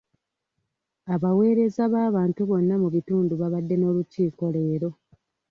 [1.15, 4.89] Abaweereza b'abantu bonna mu bitundu babadde n'olukiiko leero.